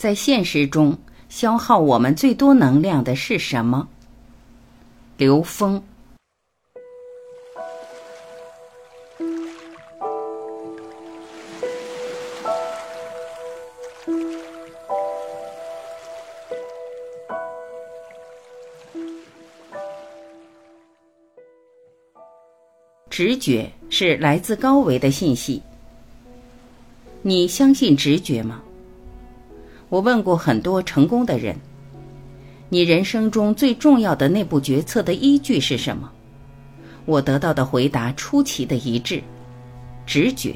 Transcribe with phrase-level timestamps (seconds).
[0.00, 0.96] 在现实中，
[1.28, 3.86] 消耗我们最多能量的是什么？
[5.18, 5.82] 刘峰。
[23.10, 25.60] 直觉是来自高维的信息。
[27.20, 28.62] 你相信直觉吗？
[29.90, 31.54] 我问过很多成功的人，
[32.68, 36.10] 你人生中最重要的内部决策的依据是什么？
[37.06, 39.20] 我得到的回答出奇的一致：
[40.06, 40.54] 直觉。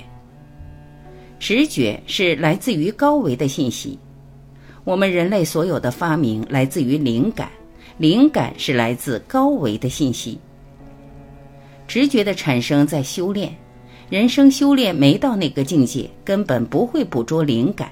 [1.41, 3.98] 直觉是来自于高维的信息。
[4.84, 7.51] 我们人类所有的发明来自于灵感，
[7.98, 10.39] 灵感是来自高维的信息。
[11.89, 13.53] 直觉的产生在修炼，
[14.09, 17.91] 人生修炼没到那个境界，根本不会捕捉灵感。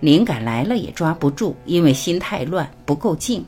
[0.00, 3.44] 灵感来了也抓不住，因为心太乱，不够静。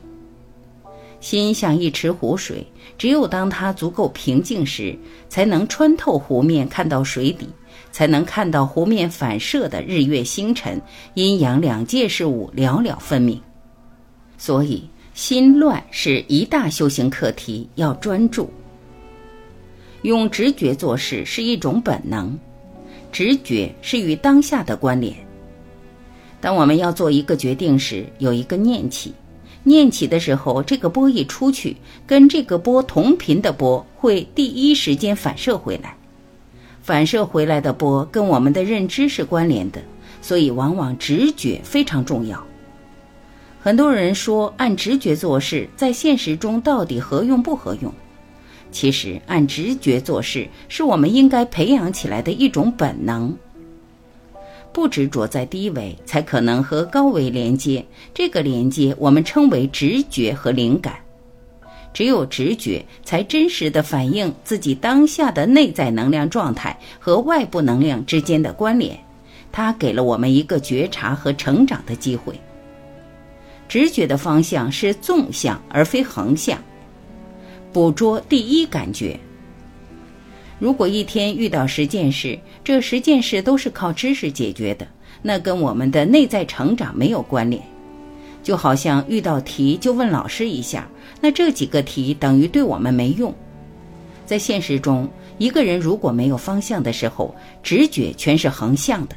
[1.19, 2.65] 心像一池湖水，
[2.97, 4.95] 只有当它足够平静时，
[5.29, 7.47] 才能穿透湖面看到水底，
[7.91, 10.81] 才能看到湖面反射的日月星辰，
[11.13, 13.41] 阴阳两界事物了了分明。
[14.37, 18.51] 所以，心乱是一大修行课题，要专注。
[20.01, 22.37] 用直觉做事是一种本能，
[23.13, 25.15] 直觉是与当下的关联。
[26.43, 29.13] 当我们要做一个决定时，有一个念起，
[29.63, 35.95] 念起的时候，这个波一出去，跟这个波同频的波会第一时间反射回来，
[36.81, 39.81] 反射回来的波跟我们的认知是关联的，
[40.21, 42.45] 所以往往直觉非常重要。
[43.61, 47.93] 很多人说按直觉做事，在现实中到底合用不合用？
[48.69, 53.33] 其实按直觉做事是我们应该培养起来的一种本能。
[54.73, 57.85] 不执着在低维，才可能和高维连接。
[58.13, 60.95] 这个连接我们称为直觉和灵感。
[61.93, 68.97] 只有直觉，才真实的反映自己当下的内在能量状态和外部能量之间的关联。
[69.51, 72.33] 它给了我们一个觉察和成长的机会。
[73.69, 76.57] 直觉的方向是纵向而非横向，
[77.71, 79.19] 捕捉第一感觉。
[80.63, 84.87] 如果一天遇到十件事，这十件事都是靠知识解决的，
[85.21, 87.61] 那跟我们的内在成长没有关联。
[88.41, 90.87] 就好像遇到题就问老师一下，
[91.19, 93.35] 那这几个题等于对我们没用。
[94.25, 95.05] 在现实中，
[95.37, 99.15] 一个人如果没有方向的时候，直觉全是横向的，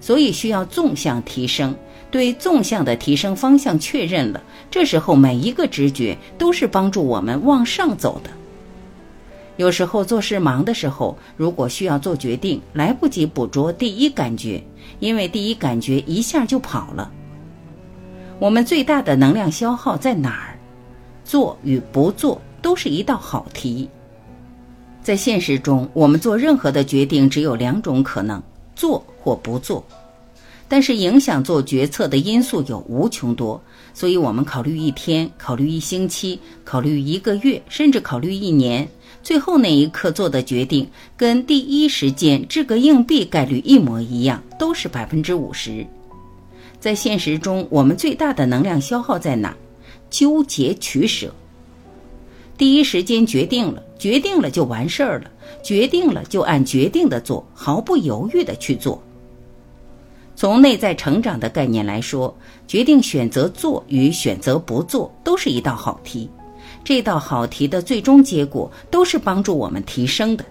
[0.00, 1.74] 所以需要纵向提升。
[2.08, 4.40] 对纵向的提升方向确认了，
[4.70, 8.30] 这时候每一个直觉都是帮助我们往上走的。
[9.58, 14.62] 有时候做事忙的时候，如果需要做决定，来不及捕捉第一感觉，
[15.00, 17.10] 因为第一感觉一下就跑了。
[18.38, 20.54] 我们最大的能量消耗在哪儿？
[21.24, 23.90] 做与不做都是一道好题。
[25.02, 28.40] 在现实中，我们做任何的决定只有两种可能：
[28.76, 29.84] 做或不做。
[30.68, 33.60] 但是影响做决策的因素有无穷多，
[33.94, 38.86] 所以我们考虑一天，考虑一星期，考虑一个月，甚至考虑一年。
[39.22, 40.86] 最后那一刻做的决定，
[41.16, 45.86] 跟第一时间掷个硬币概率一模一样，都是百分之五十。
[46.78, 49.56] 在现实中，我们最大的能量消耗在哪？
[50.10, 51.34] 纠结取舍。
[52.56, 55.30] 第一时间决定了，决定了就完事儿了，
[55.62, 59.02] 决定了就按决定的做，毫不犹豫的去做。
[60.38, 62.32] 从内在成长的概念来说，
[62.68, 66.30] 决定选择做与选择不做，都是一道好题。
[66.84, 70.44] 这道好题的最终结果都是帮助我们提升的。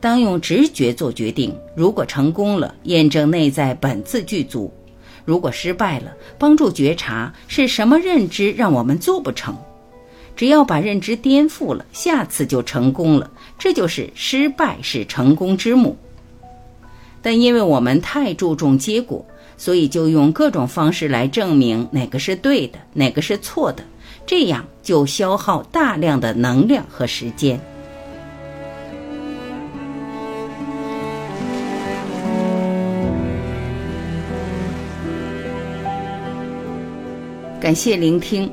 [0.00, 4.68] 当用直觉做决定，如果成功了，验证内在本自具足；
[5.24, 9.56] 如果失败了，帮助觉察是什么认知让我们做不成。
[10.34, 13.30] 只要把认知颠覆了，下次就成功了。
[13.56, 15.96] 这就是失败是成功之母。
[17.22, 19.24] 但因为我们太注重结果，
[19.56, 23.84] 所以就用各种方式来证明哪个是对的，哪个是错的。
[24.26, 27.60] 这样就消耗大量的能量和时间。
[37.60, 38.50] 感谢聆听，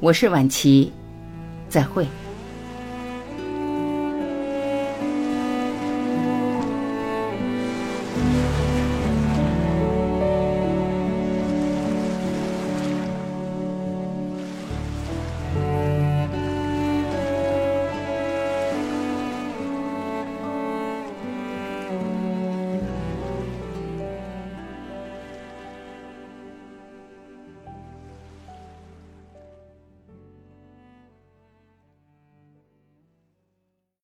[0.00, 0.92] 我是晚琪，
[1.68, 2.04] 再会。